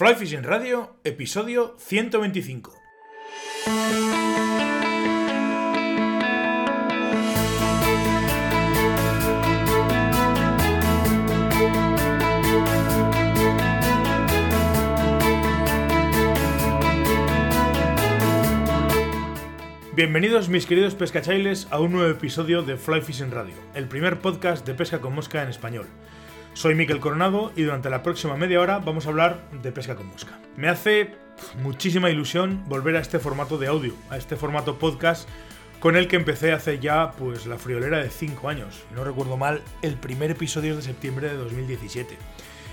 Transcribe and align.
Fly 0.00 0.14
Fishing 0.14 0.44
Radio, 0.44 0.96
episodio 1.04 1.76
125. 1.76 2.72
Bienvenidos 19.94 20.48
mis 20.48 20.64
queridos 20.64 20.94
pescachailes 20.94 21.68
a 21.70 21.78
un 21.78 21.92
nuevo 21.92 22.08
episodio 22.08 22.62
de 22.62 22.78
Fly 22.78 23.02
Fishing 23.02 23.32
Radio, 23.32 23.52
el 23.74 23.86
primer 23.86 24.20
podcast 24.20 24.66
de 24.66 24.72
pesca 24.72 25.02
con 25.02 25.14
mosca 25.14 25.42
en 25.42 25.50
español. 25.50 25.88
Soy 26.60 26.74
Miquel 26.74 27.00
Coronado 27.00 27.52
y 27.56 27.62
durante 27.62 27.88
la 27.88 28.02
próxima 28.02 28.36
media 28.36 28.60
hora 28.60 28.80
vamos 28.80 29.06
a 29.06 29.08
hablar 29.08 29.40
de 29.62 29.72
pesca 29.72 29.96
con 29.96 30.08
mosca. 30.08 30.38
Me 30.58 30.68
hace 30.68 31.14
muchísima 31.62 32.10
ilusión 32.10 32.68
volver 32.68 32.96
a 32.96 33.00
este 33.00 33.18
formato 33.18 33.56
de 33.56 33.68
audio, 33.68 33.94
a 34.10 34.18
este 34.18 34.36
formato 34.36 34.78
podcast 34.78 35.26
con 35.78 35.96
el 35.96 36.06
que 36.06 36.16
empecé 36.16 36.52
hace 36.52 36.78
ya 36.78 37.12
pues 37.12 37.46
la 37.46 37.56
friolera 37.56 38.02
de 38.02 38.10
5 38.10 38.46
años. 38.50 38.84
No 38.94 39.04
recuerdo 39.04 39.38
mal, 39.38 39.62
el 39.80 39.94
primer 39.94 40.32
episodio 40.32 40.76
de 40.76 40.82
septiembre 40.82 41.30
de 41.30 41.36
2017. 41.38 42.18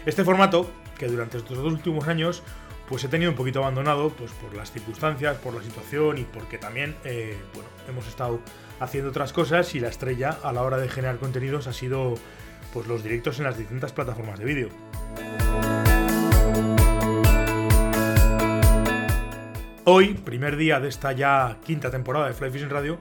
Este 0.05 0.25
formato, 0.25 0.69
que 0.99 1.07
durante 1.07 1.37
estos 1.37 1.55
dos 1.55 1.71
últimos 1.71 2.09
años 2.09 2.43
pues 2.89 3.05
he 3.05 3.07
tenido 3.07 3.31
un 3.31 3.37
poquito 3.37 3.59
abandonado 3.59 4.09
pues 4.09 4.31
por 4.33 4.53
las 4.53 4.69
circunstancias, 4.69 5.37
por 5.37 5.53
la 5.53 5.63
situación 5.63 6.17
y 6.17 6.25
porque 6.25 6.57
también 6.57 6.97
eh, 7.05 7.37
bueno, 7.53 7.69
hemos 7.87 8.05
estado 8.09 8.41
haciendo 8.81 9.11
otras 9.11 9.31
cosas 9.31 9.75
y 9.75 9.79
la 9.79 9.87
estrella 9.87 10.37
a 10.43 10.51
la 10.51 10.63
hora 10.63 10.75
de 10.75 10.89
generar 10.89 11.19
contenidos 11.19 11.67
ha 11.67 11.73
sido 11.73 12.15
pues 12.77 12.87
los 12.87 13.01
directos 13.01 13.39
en 13.39 13.45
las 13.45 13.57
distintas 13.57 13.91
plataformas 13.91 14.37
de 14.37 14.45
vídeo. 14.45 14.69
Hoy, 19.83 20.13
primer 20.13 20.57
día 20.57 20.79
de 20.79 20.87
esta 20.87 21.11
ya 21.11 21.57
quinta 21.65 21.89
temporada 21.89 22.27
de 22.27 22.33
Fly 22.35 22.51
Fishing 22.51 22.69
Radio, 22.69 22.99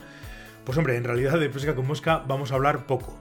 pues 0.64 0.78
hombre, 0.78 0.96
en 0.96 1.04
realidad 1.04 1.38
de 1.38 1.50
pesca 1.50 1.74
con 1.74 1.86
mosca 1.86 2.24
vamos 2.26 2.52
a 2.52 2.54
hablar 2.54 2.86
poco. 2.86 3.18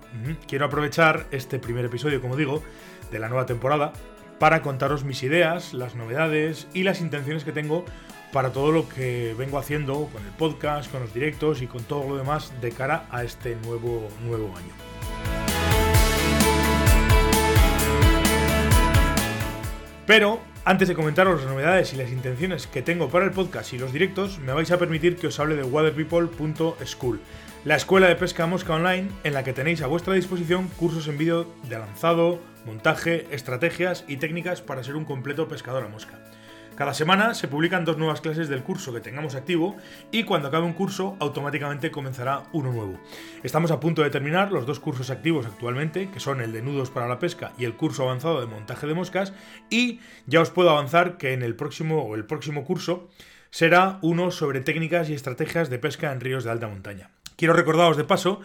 Quiero 0.48 0.68
aprovechar 0.68 1.26
este 1.32 1.60
primer 1.60 1.84
episodio, 1.84 2.22
como 2.22 2.38
digo, 2.38 2.64
de 3.12 3.20
la 3.20 3.28
nueva 3.28 3.46
temporada 3.46 3.92
para 4.40 4.62
contaros 4.62 5.04
mis 5.04 5.24
ideas, 5.24 5.74
las 5.74 5.96
novedades 5.96 6.70
y 6.74 6.84
las 6.84 7.02
intenciones 7.02 7.44
que 7.44 7.52
tengo 7.52 7.84
para 8.32 8.54
todo 8.54 8.72
lo 8.72 8.88
que 8.88 9.36
vengo 9.38 9.58
haciendo 9.58 10.08
con 10.08 10.26
el 10.26 10.32
podcast, 10.32 10.90
con 10.90 11.02
los 11.02 11.14
directos 11.14 11.62
y 11.62 11.68
con 11.68 11.84
todo 11.84 12.08
lo 12.08 12.16
demás 12.16 12.54
de 12.62 12.72
cara 12.72 13.08
a 13.12 13.26
este 13.26 13.58
nuevo, 13.58 14.08
nuevo 14.24 14.56
año. 14.56 14.95
Pero 20.06 20.40
antes 20.66 20.88
de 20.88 20.96
comentaros 20.96 21.42
las 21.42 21.52
novedades 21.52 21.94
y 21.94 21.98
las 21.98 22.12
intenciones 22.12 22.68
que 22.68 22.82
tengo 22.82 23.10
para 23.10 23.26
el 23.26 23.32
podcast 23.32 23.74
y 23.74 23.78
los 23.78 23.94
directos, 23.94 24.40
me 24.40 24.54
vais 24.54 24.72
a 24.72 24.80
permitir 24.80 25.16
que 25.16 25.28
os 25.28 25.40
hable 25.40 25.56
de 25.56 25.64
waterpeople.school, 25.64 27.20
la 27.66 27.76
escuela 27.76 28.08
de 28.08 28.16
pesca 28.16 28.46
mosca 28.48 28.74
online 28.74 29.10
en 29.24 29.34
la 29.34 29.44
que 29.44 29.54
tenéis 29.54 29.82
a 29.82 29.88
vuestra 29.88 30.14
disposición 30.14 30.68
cursos 30.70 31.08
en 31.08 31.18
vídeo 31.18 31.52
de 31.70 31.78
lanzado, 31.80 32.40
montaje, 32.66 33.28
estrategias 33.32 34.06
y 34.08 34.18
técnicas 34.18 34.62
para 34.62 34.84
ser 34.84 34.96
un 34.96 35.06
completo 35.06 35.48
pescador 35.48 35.84
a 35.84 35.88
mosca. 35.88 36.20
Cada 36.76 36.94
semana 36.94 37.34
se 37.36 37.48
publican 37.48 37.86
dos 37.86 37.98
nuevas 37.98 38.20
clases 38.20 38.50
del 38.50 38.62
curso 38.62 38.92
que 38.92 39.00
tengamos 39.00 39.36
activo 39.36 39.78
y 40.12 40.24
cuando 40.24 40.50
acabe 40.50 40.66
un 40.66 40.74
curso 40.74 41.16
automáticamente 41.22 41.90
comenzará 41.90 42.44
uno 42.52 42.74
nuevo. 42.74 43.00
Estamos 43.44 43.72
a 43.72 43.80
punto 43.80 44.04
de 44.04 44.10
terminar 44.10 44.52
los 44.52 44.66
dos 44.66 44.82
cursos 44.82 45.10
activos 45.10 45.46
actualmente, 45.46 46.12
que 46.12 46.20
son 46.20 46.42
el 46.42 46.52
de 46.52 46.62
nudos 46.62 46.90
para 46.90 47.08
la 47.08 47.18
pesca 47.18 47.54
y 47.58 47.64
el 47.64 47.76
curso 47.76 48.04
avanzado 48.04 48.42
de 48.42 48.48
montaje 48.48 48.88
de 48.88 48.94
moscas 48.94 49.32
y 49.70 50.02
ya 50.28 50.42
os 50.42 50.50
puedo 50.50 50.70
avanzar 50.70 51.16
que 51.16 51.32
en 51.32 51.44
el 51.44 51.56
próximo 51.56 52.04
o 52.04 52.16
el 52.16 52.26
próximo 52.26 52.66
curso 52.66 53.08
será 53.52 53.98
uno 54.02 54.32
sobre 54.32 54.60
técnicas 54.60 55.10
y 55.10 55.14
estrategias 55.14 55.70
de 55.70 55.80
pesca 55.80 56.12
en 56.12 56.20
ríos 56.20 56.44
de 56.44 56.52
alta 56.52 56.68
montaña. 56.68 57.10
Quiero 57.38 57.54
recordaros 57.54 57.96
de 57.96 58.04
paso 58.04 58.42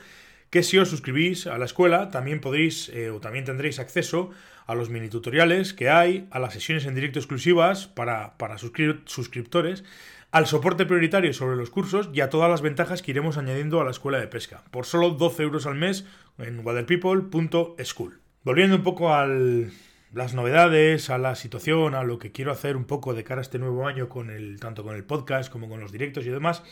que 0.50 0.62
si 0.62 0.78
os 0.78 0.90
suscribís 0.90 1.46
a 1.46 1.58
la 1.58 1.64
escuela 1.64 2.10
también 2.10 2.40
podréis 2.40 2.88
eh, 2.90 3.10
o 3.10 3.20
también 3.20 3.44
tendréis 3.44 3.78
acceso 3.78 4.30
a 4.66 4.74
los 4.74 4.90
mini 4.90 5.08
tutoriales 5.08 5.72
que 5.72 5.88
hay, 5.88 6.28
a 6.30 6.38
las 6.38 6.52
sesiones 6.52 6.86
en 6.86 6.94
directo 6.94 7.18
exclusivas 7.18 7.86
para, 7.86 8.36
para 8.36 8.58
suscriptores, 8.58 9.84
al 10.30 10.46
soporte 10.46 10.86
prioritario 10.86 11.32
sobre 11.32 11.56
los 11.56 11.70
cursos 11.70 12.08
y 12.12 12.20
a 12.20 12.30
todas 12.30 12.48
las 12.48 12.62
ventajas 12.62 13.02
que 13.02 13.10
iremos 13.10 13.36
añadiendo 13.36 13.80
a 13.80 13.84
la 13.84 13.90
escuela 13.90 14.18
de 14.18 14.28
pesca, 14.28 14.62
por 14.70 14.86
solo 14.86 15.10
12 15.10 15.42
euros 15.42 15.66
al 15.66 15.74
mes 15.74 16.04
en 16.38 16.64
waterpeople.school. 16.64 18.20
Volviendo 18.44 18.76
un 18.76 18.82
poco 18.82 19.12
a 19.12 19.26
las 19.26 20.34
novedades, 20.34 21.10
a 21.10 21.18
la 21.18 21.34
situación, 21.34 21.94
a 21.94 22.04
lo 22.04 22.18
que 22.18 22.32
quiero 22.32 22.52
hacer 22.52 22.76
un 22.76 22.84
poco 22.84 23.12
de 23.12 23.24
cara 23.24 23.40
a 23.40 23.42
este 23.42 23.58
nuevo 23.58 23.86
año 23.86 24.08
con 24.08 24.30
el, 24.30 24.60
tanto 24.60 24.84
con 24.84 24.94
el 24.94 25.04
podcast 25.04 25.50
como 25.50 25.68
con 25.68 25.80
los 25.80 25.92
directos 25.92 26.24
y 26.26 26.30
demás, 26.30 26.62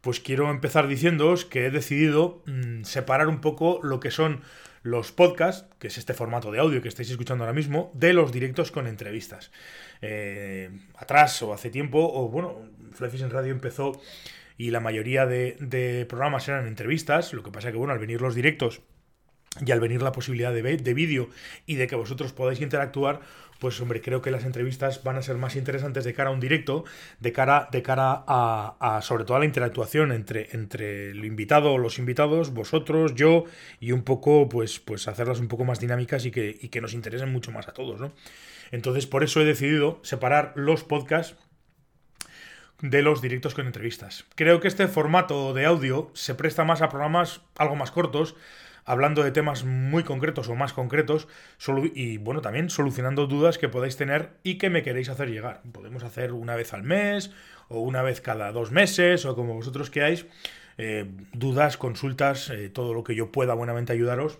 pues 0.00 0.20
quiero 0.20 0.50
empezar 0.50 0.86
diciéndoos 0.88 1.44
que 1.44 1.66
he 1.66 1.70
decidido 1.70 2.42
mm, 2.46 2.84
separar 2.84 3.28
un 3.28 3.40
poco 3.40 3.80
lo 3.82 4.00
que 4.00 4.10
son 4.10 4.42
los 4.82 5.12
podcasts, 5.12 5.68
que 5.78 5.88
es 5.88 5.98
este 5.98 6.14
formato 6.14 6.50
de 6.50 6.60
audio 6.60 6.80
que 6.82 6.88
estáis 6.88 7.10
escuchando 7.10 7.44
ahora 7.44 7.54
mismo, 7.54 7.90
de 7.94 8.12
los 8.12 8.32
directos 8.32 8.70
con 8.70 8.86
entrevistas. 8.86 9.50
Eh, 10.00 10.70
atrás 10.96 11.42
o 11.42 11.52
hace 11.52 11.70
tiempo, 11.70 11.98
o 12.00 12.28
bueno, 12.28 12.60
Fly 12.92 13.22
en 13.22 13.30
Radio 13.30 13.52
empezó 13.52 14.00
y 14.56 14.70
la 14.70 14.80
mayoría 14.80 15.26
de, 15.26 15.56
de, 15.60 16.06
programas 16.06 16.48
eran 16.48 16.66
entrevistas, 16.66 17.32
lo 17.32 17.42
que 17.42 17.50
pasa 17.50 17.70
que 17.70 17.78
bueno, 17.78 17.92
al 17.92 17.98
venir 17.98 18.20
los 18.20 18.34
directos 18.34 18.82
y 19.64 19.72
al 19.72 19.80
venir 19.80 20.02
la 20.02 20.12
posibilidad 20.12 20.52
de, 20.52 20.62
de 20.62 20.94
vídeo 20.94 21.28
y 21.66 21.76
de 21.76 21.86
que 21.86 21.96
vosotros 21.96 22.32
podáis 22.32 22.60
interactuar, 22.60 23.20
pues 23.58 23.80
hombre, 23.80 24.00
creo 24.00 24.22
que 24.22 24.30
las 24.30 24.44
entrevistas 24.44 25.02
van 25.02 25.16
a 25.16 25.22
ser 25.22 25.36
más 25.36 25.56
interesantes 25.56 26.04
de 26.04 26.14
cara 26.14 26.30
a 26.30 26.32
un 26.32 26.40
directo, 26.40 26.84
de 27.18 27.32
cara, 27.32 27.68
de 27.72 27.82
cara 27.82 28.24
a, 28.26 29.00
sobre 29.02 29.24
todo 29.24 29.36
a 29.36 29.40
la 29.40 29.46
interactuación 29.46 30.12
entre, 30.12 30.48
entre 30.52 31.10
el 31.10 31.24
invitado 31.24 31.72
o 31.72 31.78
los 31.78 31.98
invitados, 31.98 32.52
vosotros, 32.52 33.14
yo, 33.14 33.44
y 33.80 33.92
un 33.92 34.02
poco, 34.02 34.48
pues, 34.48 34.78
pues 34.78 35.08
hacerlas 35.08 35.40
un 35.40 35.48
poco 35.48 35.64
más 35.64 35.80
dinámicas 35.80 36.24
y 36.24 36.30
que, 36.30 36.56
y 36.60 36.68
que 36.68 36.80
nos 36.80 36.94
interesen 36.94 37.32
mucho 37.32 37.50
más 37.50 37.68
a 37.68 37.72
todos, 37.72 38.00
¿no? 38.00 38.12
Entonces, 38.70 39.06
por 39.06 39.24
eso 39.24 39.40
he 39.40 39.44
decidido 39.44 39.98
separar 40.02 40.52
los 40.54 40.84
podcasts 40.84 41.36
de 42.80 43.02
los 43.02 43.20
directos 43.20 43.54
con 43.54 43.66
entrevistas. 43.66 44.24
Creo 44.36 44.60
que 44.60 44.68
este 44.68 44.86
formato 44.86 45.52
de 45.52 45.66
audio 45.66 46.10
se 46.14 46.36
presta 46.36 46.62
más 46.62 46.80
a 46.80 46.90
programas 46.90 47.40
algo 47.56 47.74
más 47.74 47.90
cortos, 47.90 48.36
hablando 48.88 49.22
de 49.22 49.30
temas 49.30 49.64
muy 49.64 50.02
concretos 50.02 50.48
o 50.48 50.54
más 50.54 50.72
concretos 50.72 51.28
y 51.94 52.16
bueno, 52.16 52.40
también 52.40 52.70
solucionando 52.70 53.26
dudas 53.26 53.58
que 53.58 53.68
podáis 53.68 53.98
tener 53.98 54.30
y 54.42 54.56
que 54.56 54.70
me 54.70 54.82
queréis 54.82 55.10
hacer 55.10 55.28
llegar. 55.28 55.60
Podemos 55.72 56.04
hacer 56.04 56.32
una 56.32 56.56
vez 56.56 56.72
al 56.72 56.84
mes 56.84 57.30
o 57.68 57.80
una 57.80 58.00
vez 58.00 58.22
cada 58.22 58.50
dos 58.50 58.72
meses 58.72 59.26
o 59.26 59.36
como 59.36 59.52
vosotros 59.52 59.90
queráis. 59.90 60.24
Eh, 60.78 61.04
dudas, 61.34 61.76
consultas, 61.76 62.48
eh, 62.48 62.70
todo 62.70 62.94
lo 62.94 63.04
que 63.04 63.14
yo 63.14 63.30
pueda 63.30 63.52
buenamente 63.52 63.92
ayudaros 63.92 64.38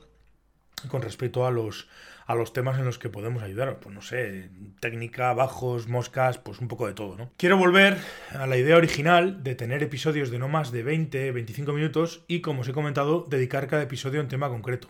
con 0.83 1.03
respecto 1.03 1.47
a 1.47 1.51
los, 1.51 1.89
a 2.27 2.35
los 2.35 2.53
temas 2.53 2.79
en 2.79 2.85
los 2.85 2.99
que 2.99 3.09
podemos 3.09 3.43
ayudar. 3.43 3.81
Pues 3.81 3.95
no 3.95 4.03
sé, 4.03 4.51
técnica, 4.81 5.33
bajos, 5.33 5.89
moscas, 5.89 6.39
pues 6.39 6.61
un 6.61 6.69
poco 6.69 6.87
de 6.87 6.93
todo, 6.93 7.17
¿no? 7.17 7.33
Quiero 7.37 7.57
volver 7.57 7.97
a 8.33 8.47
la 8.47 8.57
idea 8.57 8.77
original 8.77 9.43
de 9.43 9.55
tener 9.55 9.83
episodios 9.83 10.31
de 10.31 10.39
no 10.39 10.49
más 10.49 10.71
de 10.71 10.83
20, 10.83 11.33
25 11.33 11.73
minutos 11.73 12.25
y, 12.29 12.41
como 12.41 12.61
os 12.61 12.69
he 12.69 12.73
comentado, 12.73 13.25
dedicar 13.29 13.67
cada 13.67 13.83
episodio 13.83 14.21
a 14.21 14.23
un 14.23 14.29
tema 14.29 14.49
concreto. 14.49 14.89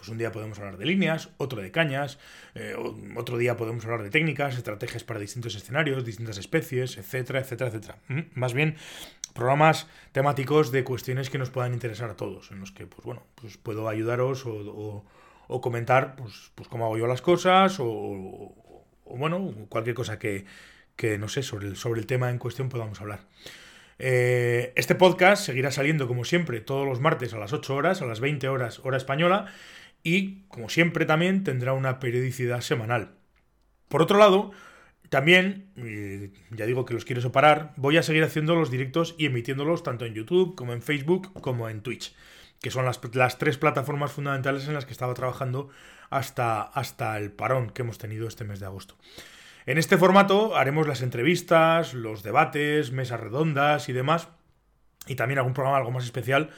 Pues 0.00 0.08
un 0.08 0.16
día 0.16 0.32
podemos 0.32 0.58
hablar 0.58 0.78
de 0.78 0.86
líneas, 0.86 1.28
otro 1.36 1.60
de 1.60 1.70
cañas, 1.70 2.18
eh, 2.54 2.74
otro 3.16 3.36
día 3.36 3.58
podemos 3.58 3.84
hablar 3.84 4.02
de 4.02 4.08
técnicas, 4.08 4.56
estrategias 4.56 5.04
para 5.04 5.20
distintos 5.20 5.54
escenarios, 5.54 6.06
distintas 6.06 6.38
especies, 6.38 6.96
etcétera, 6.96 7.40
etcétera, 7.40 7.68
etcétera. 7.68 7.98
Mm, 8.08 8.20
más 8.32 8.54
bien, 8.54 8.76
programas 9.32 9.86
temáticos 10.12 10.72
de 10.72 10.84
cuestiones 10.84 11.30
que 11.30 11.38
nos 11.38 11.50
puedan 11.50 11.72
interesar 11.72 12.10
a 12.10 12.16
todos, 12.16 12.50
en 12.50 12.60
los 12.60 12.72
que, 12.72 12.86
pues 12.86 13.04
bueno, 13.04 13.22
pues 13.34 13.56
puedo 13.56 13.88
ayudaros 13.88 14.44
o 14.46 15.04
comentar 15.60 16.14
pues, 16.16 16.52
pues 16.54 16.68
cómo 16.68 16.84
hago 16.84 16.96
yo 16.96 17.06
las 17.06 17.22
cosas 17.22 17.76
o, 17.80 18.54
bueno, 19.04 19.52
cualquier 19.68 19.94
cosa 19.94 20.18
que, 20.18 20.44
no 21.18 21.28
sé, 21.28 21.42
sobre 21.42 21.68
el, 21.68 21.76
sobre 21.76 22.00
el 22.00 22.06
tema 22.06 22.30
en 22.30 22.38
cuestión 22.38 22.68
podamos 22.68 23.00
hablar. 23.00 23.20
Eh, 23.98 24.72
este 24.76 24.94
podcast 24.94 25.44
seguirá 25.44 25.70
saliendo 25.70 26.08
como 26.08 26.24
siempre 26.24 26.60
todos 26.60 26.86
los 26.86 27.00
martes 27.00 27.34
a 27.34 27.38
las 27.38 27.52
8 27.52 27.74
horas, 27.74 28.00
a 28.00 28.06
las 28.06 28.20
20 28.20 28.48
horas 28.48 28.80
hora 28.82 28.96
española 28.96 29.52
y 30.02 30.42
como 30.48 30.70
siempre 30.70 31.04
también 31.04 31.44
tendrá 31.44 31.74
una 31.74 31.98
periodicidad 31.98 32.62
semanal. 32.62 33.10
Por 33.88 34.00
otro 34.00 34.18
lado, 34.18 34.52
también, 35.10 35.66
ya 36.50 36.64
digo 36.64 36.86
que 36.86 36.94
los 36.94 37.04
quiero 37.04 37.20
separar, 37.20 37.74
voy 37.76 37.98
a 37.98 38.02
seguir 38.02 38.24
haciendo 38.24 38.54
los 38.54 38.70
directos 38.70 39.14
y 39.18 39.26
emitiéndolos 39.26 39.82
tanto 39.82 40.06
en 40.06 40.14
YouTube 40.14 40.54
como 40.54 40.72
en 40.72 40.80
Facebook 40.80 41.32
como 41.42 41.68
en 41.68 41.82
Twitch 41.82 42.14
que 42.62 42.70
son 42.70 42.84
las, 42.84 43.00
las, 43.14 43.38
tres 43.38 43.56
plataformas 43.56 44.12
fundamentales 44.12 44.68
en 44.68 44.74
las 44.74 44.84
que 44.84 44.92
estaba 44.92 45.14
trabajando 45.14 45.70
hasta, 46.10 46.62
hasta 46.62 47.16
el 47.18 47.32
parón 47.32 47.70
que 47.70 47.82
hemos 47.82 47.98
tenido 47.98 48.28
este 48.28 48.44
mes 48.44 48.60
de 48.60 48.66
agosto. 48.66 48.96
En 49.66 49.78
este 49.78 49.96
formato 49.96 50.56
haremos 50.56 50.86
las 50.86 51.02
entrevistas, 51.02 51.94
los 51.94 52.22
debates, 52.22 52.92
mesas 52.92 53.20
redondas 53.20 53.88
y 53.88 53.92
demás, 53.92 54.28
y 55.06 55.14
también 55.14 55.38
algún 55.38 55.54
programa 55.54 55.78
algo 55.78 55.90
más 55.90 56.04
especial 56.04 56.50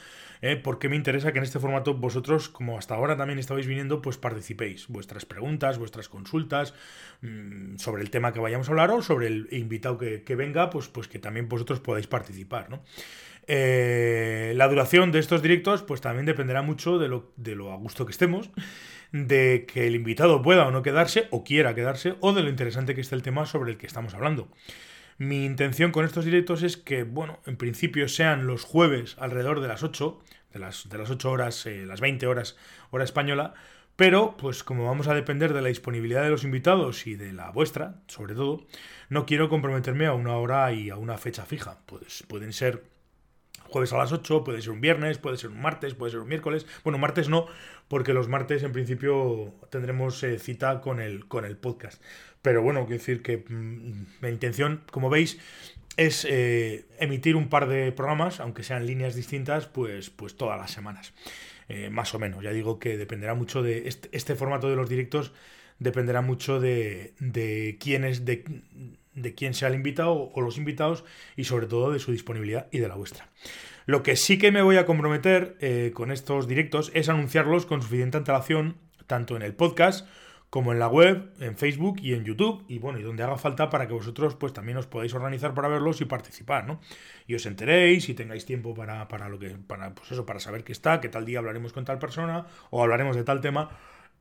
¿eh? 0.43 0.57
porque 0.57 0.89
me 0.89 0.95
interesa 0.95 1.31
que 1.31 1.39
en 1.39 1.45
este 1.45 1.59
formato 1.59 1.95
vosotros, 1.95 2.49
como 2.49 2.77
hasta 2.77 2.93
ahora 2.93 3.15
también 3.15 3.39
estabais 3.39 3.65
viniendo, 3.65 4.01
pues 4.01 4.17
participéis. 4.17 4.87
Vuestras 4.89 5.25
preguntas, 5.25 5.79
vuestras 5.79 6.09
consultas 6.09 6.73
mmm, 7.21 7.77
sobre 7.77 8.03
el 8.03 8.09
tema 8.11 8.33
que 8.33 8.39
vayamos 8.39 8.67
a 8.67 8.71
hablar 8.71 8.91
o 8.91 9.01
sobre 9.01 9.27
el 9.27 9.47
invitado 9.51 9.97
que, 9.97 10.23
que, 10.23 10.35
venga, 10.35 10.69
pues, 10.69 10.89
pues 10.89 11.07
que 11.07 11.17
también 11.17 11.47
vosotros 11.47 11.79
podáis 11.79 12.07
participar, 12.07 12.69
¿no? 12.69 12.83
Eh, 13.47 14.53
la 14.55 14.67
duración 14.67 15.11
de 15.11 15.19
estos 15.19 15.41
directos, 15.41 15.81
pues 15.81 16.01
también 16.01 16.25
dependerá 16.25 16.61
mucho 16.61 16.97
de 16.97 17.09
lo, 17.09 17.33
de 17.35 17.55
lo 17.55 17.71
a 17.71 17.75
gusto 17.75 18.05
que 18.05 18.11
estemos, 18.11 18.49
de 19.11 19.65
que 19.67 19.87
el 19.87 19.95
invitado 19.95 20.41
pueda 20.41 20.67
o 20.67 20.71
no 20.71 20.81
quedarse, 20.81 21.27
o 21.29 21.43
quiera 21.43 21.75
quedarse, 21.75 22.15
o 22.21 22.33
de 22.33 22.41
lo 22.41 22.49
interesante 22.49 22.95
que 22.95 23.01
esté 23.01 23.15
el 23.15 23.21
tema 23.21 23.45
sobre 23.45 23.71
el 23.71 23.77
que 23.77 23.87
estamos 23.87 24.13
hablando. 24.13 24.49
Mi 25.23 25.45
intención 25.45 25.93
con 25.93 26.03
estos 26.03 26.25
directos 26.25 26.63
es 26.63 26.75
que, 26.75 27.03
bueno, 27.03 27.39
en 27.45 27.55
principio 27.55 28.09
sean 28.09 28.45
los 28.45 28.65
jueves 28.65 29.15
alrededor 29.19 29.61
de 29.61 29.69
las 29.69 29.81
8, 29.81 30.19
de 30.51 30.59
las, 30.59 30.89
de 30.89 30.97
las 30.97 31.09
8 31.09 31.31
horas, 31.31 31.65
eh, 31.65 31.85
las 31.85 32.01
20 32.01 32.27
horas, 32.27 32.57
hora 32.91 33.05
española, 33.05 33.53
pero, 33.95 34.35
pues 34.35 34.65
como 34.65 34.85
vamos 34.85 35.07
a 35.07 35.13
depender 35.13 35.53
de 35.53 35.61
la 35.61 35.69
disponibilidad 35.69 36.23
de 36.23 36.29
los 36.29 36.43
invitados 36.43 37.07
y 37.07 37.15
de 37.15 37.31
la 37.31 37.51
vuestra, 37.51 38.01
sobre 38.07 38.35
todo, 38.35 38.65
no 39.07 39.25
quiero 39.25 39.47
comprometerme 39.47 40.07
a 40.07 40.13
una 40.13 40.35
hora 40.35 40.73
y 40.73 40.89
a 40.89 40.97
una 40.97 41.17
fecha 41.17 41.45
fija. 41.45 41.77
Pues 41.85 42.25
pueden 42.27 42.51
ser 42.51 42.83
jueves 43.73 43.91
a 43.91 43.97
las 43.97 44.11
8, 44.11 44.43
puede 44.43 44.61
ser 44.61 44.71
un 44.71 44.81
viernes, 44.81 45.17
puede 45.17 45.37
ser 45.37 45.49
un 45.49 45.59
martes, 45.59 45.95
puede 45.95 46.11
ser 46.11 46.21
un 46.21 46.27
miércoles. 46.27 46.67
Bueno, 46.83 46.99
martes 46.99 47.27
no, 47.27 47.47
porque 47.87 48.13
los 48.13 48.29
martes 48.29 48.61
en 48.63 48.71
principio 48.71 49.53
tendremos 49.71 50.23
eh, 50.23 50.37
cita 50.37 50.79
con 50.79 51.01
el, 51.01 51.27
con 51.27 51.43
el 51.43 51.57
podcast. 51.57 52.01
Pero 52.43 52.61
bueno, 52.61 52.81
quiero 52.81 52.99
decir 52.99 53.23
que 53.23 53.43
mmm, 53.49 54.05
la 54.21 54.29
intención, 54.29 54.83
como 54.91 55.09
veis, 55.09 55.39
es 55.97 56.25
eh, 56.29 56.85
emitir 56.99 57.35
un 57.35 57.49
par 57.49 57.67
de 57.67 57.91
programas, 57.91 58.39
aunque 58.39 58.63
sean 58.63 58.85
líneas 58.85 59.15
distintas, 59.15 59.65
pues, 59.65 60.11
pues 60.11 60.37
todas 60.37 60.59
las 60.59 60.71
semanas. 60.71 61.13
Eh, 61.67 61.89
más 61.89 62.13
o 62.13 62.19
menos. 62.19 62.43
Ya 62.43 62.51
digo 62.51 62.77
que 62.77 62.97
dependerá 62.97 63.33
mucho 63.33 63.63
de. 63.63 63.87
Este, 63.87 64.09
este 64.11 64.35
formato 64.35 64.69
de 64.69 64.75
los 64.75 64.89
directos 64.89 65.33
dependerá 65.79 66.21
mucho 66.21 66.59
de, 66.59 67.13
de 67.19 67.77
quién 67.79 68.03
es. 68.03 68.25
De, 68.25 68.43
de 69.15 69.35
quién 69.35 69.53
sea 69.53 69.69
el 69.69 69.75
invitado 69.75 70.31
o 70.33 70.41
los 70.41 70.57
invitados 70.57 71.03
y 71.35 71.45
sobre 71.45 71.67
todo 71.67 71.91
de 71.91 71.99
su 71.99 72.11
disponibilidad 72.11 72.67
y 72.71 72.79
de 72.79 72.87
la 72.87 72.95
vuestra. 72.95 73.29
Lo 73.85 74.01
que 74.01 74.15
sí 74.15 74.37
que 74.37 74.51
me 74.51 74.61
voy 74.61 74.77
a 74.77 74.85
comprometer 74.85 75.57
eh, 75.59 75.91
con 75.93 76.11
estos 76.11 76.47
directos 76.47 76.91
es 76.93 77.09
anunciarlos 77.09 77.65
con 77.65 77.81
suficiente 77.81 78.17
antelación 78.17 78.77
tanto 79.07 79.35
en 79.35 79.41
el 79.41 79.53
podcast 79.53 80.07
como 80.53 80.71
en 80.71 80.77
la 80.77 80.87
web, 80.87 81.31
en 81.39 81.57
Facebook 81.57 81.97
y 81.99 82.13
en 82.13 82.25
YouTube, 82.25 82.63
y 82.67 82.77
bueno, 82.77 82.99
y 82.99 83.01
donde 83.01 83.23
haga 83.23 83.37
falta 83.37 83.71
para 83.71 83.87
que 83.87 83.93
vosotros 83.93 84.35
pues 84.35 84.53
también 84.53 84.77
os 84.77 84.85
podáis 84.85 85.11
organizar 85.15 85.55
para 85.55 85.67
verlos 85.67 85.99
y 86.01 86.05
participar, 86.05 86.67
¿no? 86.67 86.79
Y 87.25 87.33
os 87.33 87.47
enteréis 87.47 88.07
y 88.07 88.13
tengáis 88.13 88.45
tiempo 88.45 88.75
para, 88.75 89.07
para 89.07 89.29
lo 89.29 89.39
que, 89.39 89.49
para, 89.49 89.95
pues 89.95 90.11
eso, 90.11 90.27
para 90.27 90.39
saber 90.39 90.63
qué 90.63 90.71
está, 90.71 91.01
que 91.01 91.09
tal 91.09 91.25
día 91.25 91.39
hablaremos 91.39 91.73
con 91.73 91.85
tal 91.85 91.97
persona, 91.97 92.45
o 92.69 92.83
hablaremos 92.83 93.15
de 93.15 93.23
tal 93.23 93.41
tema, 93.41 93.71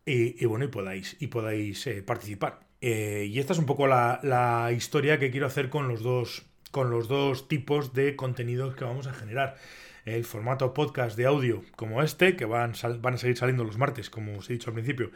y, 0.06 0.42
bueno, 0.46 0.64
y 0.64 0.68
podáis, 0.68 1.18
y 1.20 1.26
podáis 1.26 1.86
eh, 1.86 2.02
participar. 2.02 2.60
Eh, 2.84 3.28
y 3.30 3.38
esta 3.38 3.52
es 3.52 3.60
un 3.60 3.66
poco 3.66 3.86
la, 3.86 4.70
historia 4.76 5.20
que 5.20 5.30
quiero 5.30 5.46
hacer 5.46 5.70
con 5.70 5.86
los 5.86 6.02
dos, 6.02 6.42
con 6.72 6.90
los 6.90 7.06
dos 7.06 7.46
tipos 7.46 7.94
de 7.94 8.16
contenidos 8.16 8.74
que 8.74 8.84
vamos 8.84 9.06
a 9.06 9.14
generar 9.14 9.56
el 10.04 10.24
formato 10.24 10.74
podcast 10.74 11.16
de 11.16 11.26
audio 11.26 11.62
como 11.76 12.02
este, 12.02 12.34
que 12.34 12.44
van, 12.44 12.72
van 13.00 13.14
a 13.14 13.18
seguir 13.18 13.36
saliendo 13.36 13.62
los 13.62 13.78
martes, 13.78 14.10
como 14.10 14.36
os 14.36 14.50
he 14.50 14.54
dicho 14.54 14.70
al 14.70 14.74
principio, 14.74 15.12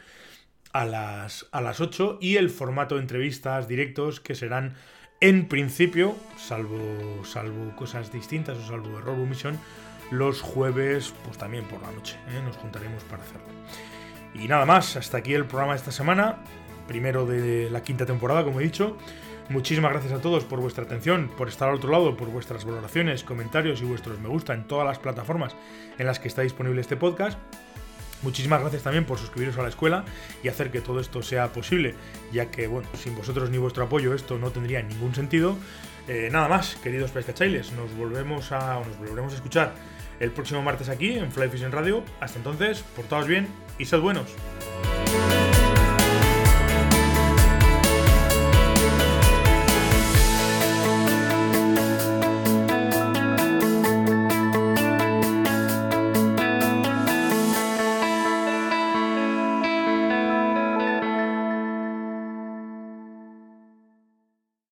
a 0.71 0.85
las, 0.85 1.47
a 1.51 1.59
las 1.59 1.81
8 1.81 2.19
y 2.21 2.37
el 2.37 2.49
formato 2.49 2.95
de 2.95 3.01
entrevistas 3.01 3.67
directos 3.67 4.21
que 4.21 4.33
serán 4.33 4.75
en 5.19 5.49
principio, 5.49 6.15
salvo, 6.37 7.25
salvo 7.25 7.75
cosas 7.75 8.13
distintas 8.13 8.57
o 8.59 8.65
salvo 8.65 8.97
error 8.97 9.19
o 9.19 9.23
omisión, 9.23 9.59
los 10.09 10.39
jueves 10.39 11.13
pues 11.25 11.37
también 11.37 11.65
por 11.65 11.81
la 11.81 11.91
noche. 11.91 12.15
¿eh? 12.29 12.41
Nos 12.45 12.55
juntaremos 12.55 13.03
para 13.03 13.23
hacerlo. 13.23 13.47
Y 14.35 14.47
nada 14.47 14.65
más, 14.65 14.95
hasta 14.95 15.17
aquí 15.17 15.33
el 15.33 15.45
programa 15.45 15.73
de 15.73 15.79
esta 15.79 15.91
semana, 15.91 16.37
primero 16.87 17.25
de 17.25 17.69
la 17.69 17.81
quinta 17.83 18.05
temporada, 18.05 18.43
como 18.43 18.59
he 18.59 18.63
dicho. 18.63 18.97
Muchísimas 19.49 19.91
gracias 19.91 20.13
a 20.13 20.21
todos 20.21 20.43
por 20.43 20.59
vuestra 20.59 20.83
atención, 20.83 21.31
por 21.37 21.47
estar 21.47 21.69
al 21.69 21.75
otro 21.75 21.89
lado, 21.89 22.17
por 22.17 22.27
vuestras 22.27 22.65
valoraciones, 22.65 23.23
comentarios 23.23 23.81
y 23.81 23.85
vuestros 23.85 24.19
me 24.19 24.27
gusta 24.27 24.53
en 24.53 24.67
todas 24.67 24.85
las 24.85 24.99
plataformas 24.99 25.55
en 25.97 26.05
las 26.05 26.19
que 26.19 26.27
está 26.27 26.41
disponible 26.41 26.81
este 26.81 26.97
podcast. 26.97 27.39
Muchísimas 28.23 28.61
gracias 28.61 28.83
también 28.83 29.05
por 29.05 29.19
suscribiros 29.19 29.57
a 29.57 29.61
la 29.61 29.69
escuela 29.69 30.03
y 30.43 30.49
hacer 30.49 30.71
que 30.71 30.81
todo 30.81 30.99
esto 30.99 31.21
sea 31.21 31.53
posible, 31.53 31.95
ya 32.33 32.49
que, 32.49 32.67
bueno, 32.67 32.89
sin 32.95 33.15
vosotros 33.15 33.49
ni 33.49 33.57
vuestro 33.57 33.85
apoyo 33.85 34.13
esto 34.13 34.37
no 34.37 34.51
tendría 34.51 34.81
ningún 34.81 35.13
sentido. 35.13 35.55
Eh, 36.07 36.29
nada 36.31 36.47
más, 36.47 36.75
queridos 36.75 37.11
pescachailes, 37.11 37.71
nos 37.73 37.95
volvemos 37.95 38.51
a, 38.51 38.81
nos 38.85 38.97
volveremos 38.97 39.33
a 39.33 39.35
escuchar 39.35 39.73
el 40.19 40.31
próximo 40.31 40.61
martes 40.61 40.89
aquí 40.89 41.11
en 41.11 41.31
Fly 41.31 41.49
Fishing 41.49 41.71
Radio. 41.71 42.03
Hasta 42.19 42.39
entonces, 42.39 42.83
portaos 42.95 43.27
bien 43.27 43.47
y 43.77 43.85
sed 43.85 43.99
buenos. 43.99 44.27